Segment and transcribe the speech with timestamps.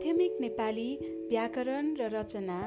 [0.00, 0.96] माध्यमिक नेपाली
[1.28, 2.58] व्याकरण र रचना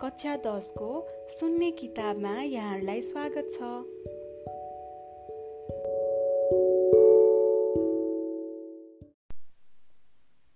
[0.00, 0.88] कक्षा दसको
[1.30, 3.68] सुन्ने किताबमा यहाँहरूलाई स्वागत छ।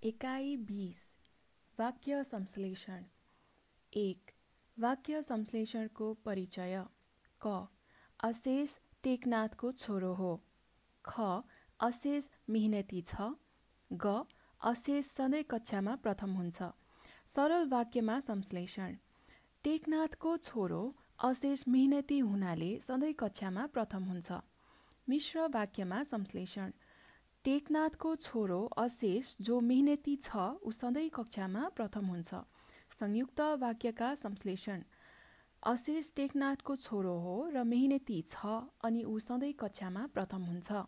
[0.03, 0.99] एकाइ बिस
[1.79, 3.07] वाक्य संश्लेषण।
[3.93, 4.35] एक
[4.79, 6.83] वाक्य संश्लेषणको परिचय।
[7.41, 7.55] क
[8.23, 10.35] अशेष टेकनाथको छोरो हो।
[11.05, 11.19] ख
[11.79, 13.31] अशेष मिहिनेती छ।
[13.93, 14.25] ग
[14.65, 16.67] अशेष सधैँ कक्षामा प्रथम हुन्छ।
[17.35, 18.95] सरल वाक्यमा संश्लेषण।
[19.63, 20.79] टेकनाथको छोरो
[21.23, 24.39] अशेष मिहिनेती हुनाले सधैँ कक्षामा प्रथम हुन्छ।
[25.07, 26.71] मिश्र वाक्यमा संश्लेषण।
[27.45, 32.41] टेकनाथको छोरो अशेष जो मिहिनेती छ ऊ सधैँ कक्षामा प्रथम हुन्छ।
[32.99, 34.83] संयुक्त वाक्यका संश्लेषण।
[35.63, 40.85] अशेष टेकनाथको छोरो हो र मेहनती छ अनि ऊ सधैँ कक्षामा प्रथम हुन्छ।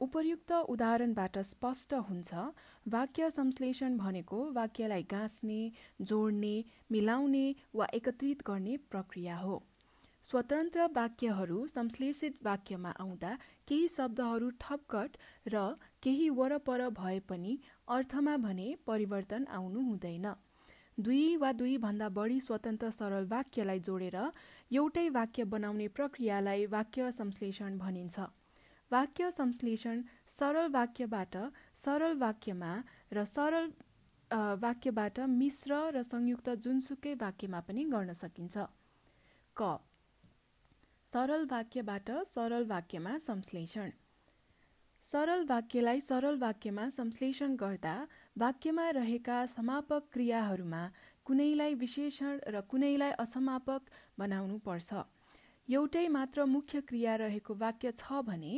[0.00, 2.44] उपर्युक्त उदाहरणबाट स्पष्ट हुन्छ
[2.86, 5.60] वाक्य संश्लेषण भनेको वाक्यलाई गाँच्ने
[6.02, 6.54] जोड्ने
[6.92, 9.62] मिलाउने वा एकत्रित गर्ने प्रक्रिया हो।
[10.24, 13.36] स्वतन्त्र वाक्यहरू संश्लेषित वाक्यमा आउँदा
[13.68, 15.16] केही शब्दहरू ठपकट
[15.48, 15.66] र
[16.02, 20.26] केही वरपर भए पनि अर्थमा भने परिवर्तन आउनु हुँदैन।
[20.98, 24.18] दुई वा दुईभन्दा बढी स्वतन्त्र सरल वाक्यलाई जोडेर
[24.70, 28.28] एउटै वाक्य बनाउने प्रक्रियालाई वाक्य संश्लेषण भनिन्छ।
[28.92, 30.00] वाक्य संश्लेषण
[30.38, 31.36] सरल वाक्यबाट
[31.84, 32.72] सरल वाक्यमा
[33.12, 33.70] र सरल
[34.62, 38.66] वाक्यबाट मिश्र र संयुक्त जुनसुकै वाक्यमा पनि गर्न सकिन्छ।
[39.56, 39.70] क
[41.12, 43.90] सरल वाक्यबाट सरल वाक्यमा संश्लेषण।
[45.04, 47.94] सरल वाक्यलाई सरल वाक्यमा संश्लेषण गर्दा
[48.38, 50.82] वाक्यमा रहेका समापक क्रियाहरूमा
[51.26, 55.02] कुनैलाई विशेषण र कुनैलाई असमापक बनाउनु पर्छ।
[55.70, 58.52] एउटै मात्र मुख्य क्रिया रहेको वाक्य छ भने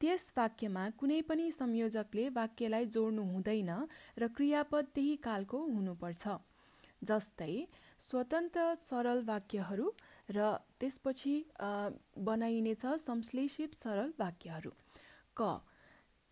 [0.00, 3.70] त्यस वाक्यमा कुनै पनि संयोजकले वाक्यलाई जोड्नु हुँदैन
[4.18, 6.34] र क्रियापद त्यही कालको हुनुपर्छ।
[7.02, 7.54] जस्तै
[8.00, 9.86] स्वतन्त्र सरल वाक्यहरू
[10.30, 10.48] र
[10.80, 11.36] त्यसपछि
[12.26, 14.72] बनाइनेछ संश्लेषित सरल वाक्यहरू।
[15.36, 15.48] क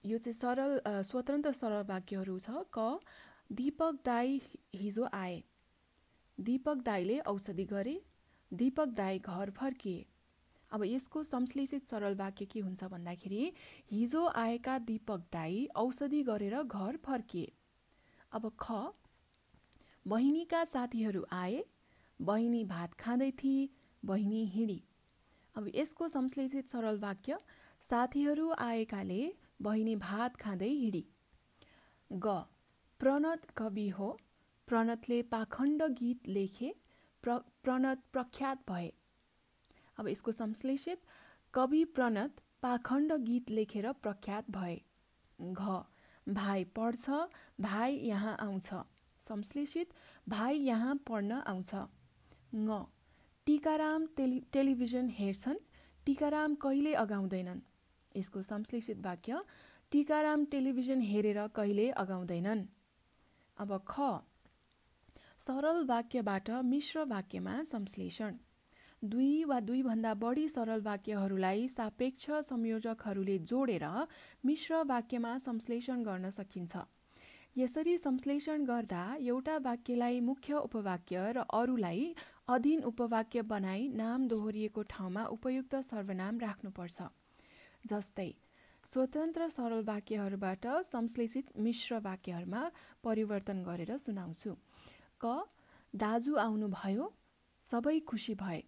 [0.05, 0.75] यो चाहिँ सरल
[1.11, 3.01] स्वतन्त्र सरल वाक्यहरू छ। क
[3.53, 4.37] दीपक दाई
[4.83, 5.41] हिजो आए।
[6.39, 7.97] दीपक दाईले औषधि गरे।
[8.51, 10.05] दीपक दाई घर फर्किए।
[10.77, 13.53] अब यसको संश्लेषित सरल वाक्य के हुन्छ भन्दाखेरि
[13.91, 17.53] हिजो आएका दीपक दाई औषधि गरेर घर फर्किए।
[18.33, 18.73] अब ख
[20.07, 21.65] बहिनीका साथीहरू आए
[22.21, 23.69] बहिनी भात खाँदै थिए
[24.03, 24.83] बहिनी हिँडी।
[25.55, 27.39] अब यसको संश्लेषित सरल वाक्य
[27.85, 29.23] साथीहरू आएकाले
[29.63, 31.05] बहिनी भात खाँदै हिँडी।
[32.11, 32.37] ग
[33.01, 34.11] प्रणत कवि हो
[34.69, 36.75] प्रणतले पाखण्ड गीत लेखे
[37.25, 38.93] प्र प्रणत प्रख्यात भए।
[39.99, 41.01] अब यसको संश्लेषित
[41.55, 44.81] कवि प्रणत पाखण्ड गीत लेखेर प्रख्यात भए।
[45.39, 45.79] घ
[46.27, 47.11] भाइ पढ्छ
[47.61, 48.69] भाइ यहाँ आउँछ।
[49.29, 49.93] संश्लेषित
[50.29, 51.75] भाइ यहाँ पढ्न आउँछ।
[52.55, 52.85] ङ
[53.47, 55.59] टिकाराम टेलि टेलिभिजन हेर्छन्
[56.07, 57.61] टिकाराम कहिले अगाउँदैनन्?
[58.15, 59.41] यसको संश्लेषित वाक्य
[59.93, 62.65] टिकाराम टेलिभिजन हेरेर कहिले अगाउँदैनन्?
[63.57, 64.01] अब ख
[65.47, 68.35] सरल वाक्यबाट मिश्र वाक्यमा संश्लेषण।
[69.03, 73.85] दुई वा दुईभन्दा बढी सरल वाक्यहरूलाई सापेक्ष संयोजकहरूले जोडेर
[74.45, 76.77] मिश्र वाक्यमा संश्लेषण गर्न सकिन्छ।
[77.57, 82.15] यसरी संश्लेषण गर्दा एउटा वाक्यलाई मुख्य उपवाक्य र अरूलाई
[82.49, 87.09] अधीन उपवाक्य बनाई नाम दोहोरिएको ठाउँमा उपयुक्त सर्वनाम राख्नुपर्छ।
[87.87, 88.31] जस्तै
[88.87, 92.63] स्वतन्त्र सरल वाक्यहरूबाट संश्लेषित मिश्र वाक्यहरूमा
[93.05, 94.55] परिवर्तन गरेर सुनाउँछु।
[95.21, 95.35] क
[95.95, 97.13] दाजु आउनुभयो
[97.65, 98.63] सबै खुसी भए।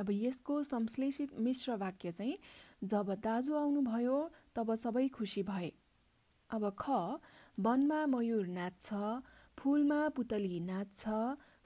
[0.00, 2.38] अब यसको संश्लेषित मिश्र वाक्य चाहिँ
[2.84, 4.18] जब दाजु आउनुभयो
[4.56, 5.72] तब सबै खुसी भए।
[6.50, 6.90] अब ख
[7.58, 8.88] वनमा मयूर नाच्छ
[9.58, 11.02] फुलमा पुतली नाच्छ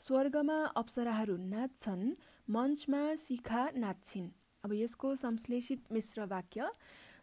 [0.07, 2.05] स्वर्गमा अप्सराहरू नाच्छन्
[2.49, 4.29] मञ्चमा शिखा नाच्छिन्।
[4.65, 6.71] अब यसको संश्लेषित मिश्र वाक्य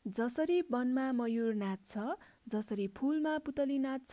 [0.07, 1.91] जसरी वनमा मयूर नाच्छ
[2.47, 4.11] जसरी फुलमा पुतली नाच्छ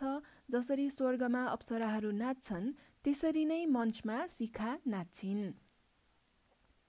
[0.50, 2.72] जसरी स्वर्गमा अप्सराहरू नाच्छन्
[3.04, 5.52] त्यसरी नै मञ्चमा शिखा नाच्छिन्।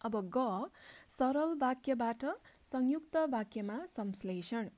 [0.04, 0.46] अब ग
[1.18, 2.26] सरल वाक्यबाट
[2.72, 4.70] संयुक्त वाक्यमा संश्लेषण।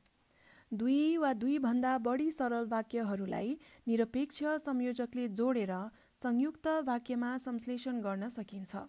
[0.72, 5.74] दुई वा दुईभन्दा बढी सरल वाक्यहरूलाई निरपेक्ष संयोजकले जोडेर
[6.22, 8.84] संयुक्त वाक्यमा संश्लेषण गर्न सकिन्छ।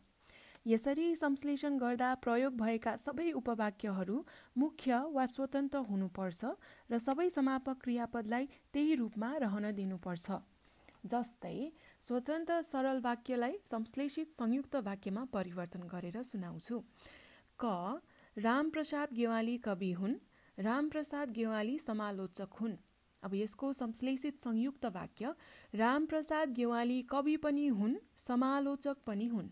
[0.66, 4.16] यसरी संश्लेषण गर्दा प्रयोग भएका सबै उपवाक्यहरू
[4.56, 6.52] मुख्य वा स्वतन्त्र हुनुपर्छ
[6.90, 10.38] र सबै समापक क्रियापदलाई त्यही रूपमा रहन दिनुपर्छ।
[11.04, 11.58] जस्तै
[12.08, 16.80] स्वतन्त्र सरल वाक्यलाई संश्लेषित संयुक्त वाक्यमा परिवर्तन गरेर सुनाउँछु।
[17.58, 18.00] क
[18.36, 20.14] रामप्रसाद गेवाली कवि हुन्।
[20.58, 22.76] रामप्रसाद गेवाली समालोचक हुन्।
[23.22, 25.34] अब यसको संश्लेषित संयुक्त वाक्य
[25.74, 27.96] रामप्रसाद गेवाली कवि पनि हुन्
[28.28, 29.48] समालोचक पनि हुन्।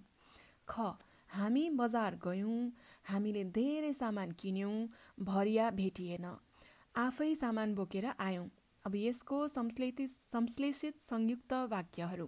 [0.68, 0.92] ख
[1.30, 2.72] हामी बजार गयौँ
[3.04, 4.88] हामीले धेरै सामान किन्यौँ
[5.24, 6.26] भरिया भेटिएन।
[6.96, 8.48] आफै सामान बोकेर आयौँ।
[8.84, 12.26] अब यसको संश्लेषित संश्लेषित संयुक्त वाक्यहरू।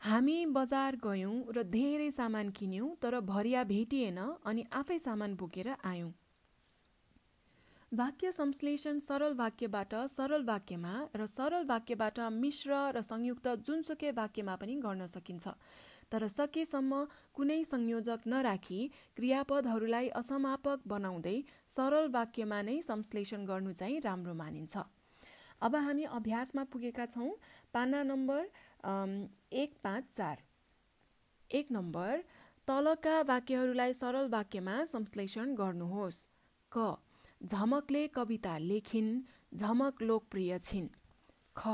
[0.00, 6.12] हामी बजार गयौँ र धेरै सामान किन्यौँ तर भरिया भेटिएन अनि आफै सामान बोकेर आयौँ।
[7.92, 14.74] वाक्य संश्लेषण सरल वाक्यबाट सरल वाक्यमा र सरल वाक्यबाट मिश्र र संयुक्त जुनसुकै वाक्यमा पनि
[14.84, 15.54] गर्न सकिन्छ।
[16.12, 17.04] तर सकेसम्म
[17.34, 18.80] कुनै संयोजक नराखी
[19.16, 21.36] क्रियापदहरूलाई असमापक बनाउँदै
[21.76, 24.76] सरल वाक्यमा नै संश्लेषण गर्नु चाहिँ राम्रो मानिन्छ।
[25.62, 27.30] अब हामी अभ्यासमा पुगेका छौँ।
[27.74, 28.42] पाना नम्बर
[29.54, 30.42] एक पाँच चार।
[31.50, 32.22] एक नम्बर
[32.68, 36.24] तलका वाक्यहरूलाई सरल वाक्यमा संश्लेषण गर्नुहोस्।
[36.72, 36.96] क
[37.42, 39.10] झमकले कविता लेखिन्
[39.54, 40.88] झमक लोकप्रिय छिन्।
[41.56, 41.68] ख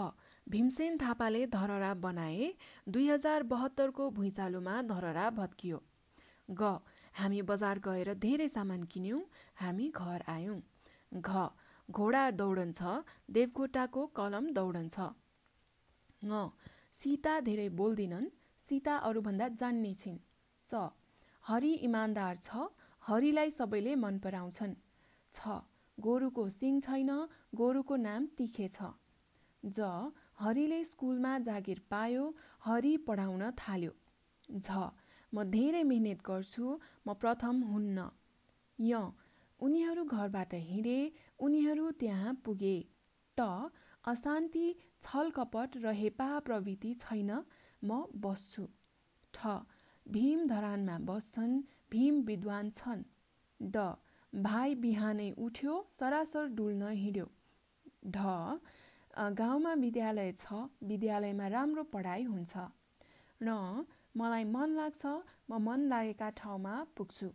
[0.46, 2.52] भीमसेन थापाले धरहरा बनाए
[2.88, 5.82] दुई हजार बहत्तरको भुइँचालोमा धरहरा भत्कियो।
[6.49, 6.78] ग
[7.14, 9.20] हामी बजार गएर धेरै सामान किन्यौँ
[9.56, 10.61] हामी घर आयौँ।
[11.12, 11.49] घ
[11.88, 12.81] घोडा दौडन्छ
[13.37, 14.96] देवकोटाको कलम दौडन्छ।
[16.23, 16.31] ङ
[17.00, 18.29] सीता धेरै बोल्दिनन्
[18.67, 20.19] सीता अरूभन्दा जान्ने छिन्।
[20.69, 20.88] च
[21.44, 22.67] हरि इमान्दार छ
[23.02, 24.75] हरिलाई सबैले मन पराउँछन्।
[25.34, 25.61] छ
[25.99, 27.11] गोरुको सिङ छैन
[27.55, 28.93] गोरुको नाम तिखे छ।
[29.62, 30.12] ज
[30.43, 32.25] हरिले स्कुलमा जागिर पायो
[32.61, 33.93] हरि पढाउन थाल्यो।
[34.49, 34.69] झ
[35.32, 36.64] म धेरै मिहिनेत गर्छु
[37.06, 38.08] म प्रथम हुन्न।
[38.78, 39.02] य
[39.61, 40.96] उनीहरू घरबाट हिँडे
[41.42, 42.76] उनीहरू त्यहाँ पुगे।
[43.38, 43.46] ट
[44.04, 44.66] अशान्ति
[45.04, 47.30] छलकपट र हेपा प्रवृत्ति छैन
[47.82, 48.66] म बस्छु।
[49.34, 49.58] ठ
[50.06, 51.60] भीम धरानमा बस्छन्
[51.92, 53.02] भीम विद्वान छन्।
[53.60, 53.84] ड
[54.32, 57.26] भाइ बिहानै उठ्यो सरासर डुल्न हिँड्यो।
[58.08, 58.16] ढ
[59.38, 62.54] गाउँमा विद्यालय छ विद्यालयमा राम्रो पढाइ हुन्छ।
[63.40, 63.56] र
[64.16, 65.02] मलाई मन लाग्छ
[65.50, 67.28] म मन लागेका ठाउँमा पुग्छु।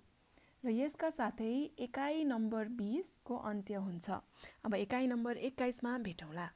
[0.63, 1.49] र यसका साथै
[1.79, 4.21] एकाइ नम्बर बिसको अन्त्य हुन्छ।
[4.63, 6.47] अब एकाइ नम्बर एक्काइसमा भेटौँला।